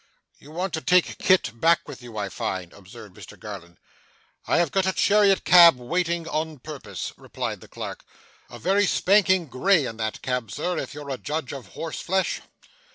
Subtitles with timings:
[0.39, 3.77] 'You want to take Kit back with you, I find?' observed Mr Garland.
[4.47, 8.03] 'I have got a chariot cab waiting on purpose,' replied the clerk.
[8.49, 12.41] 'A very spanking grey in that cab, sir, if you're a judge of horse flesh.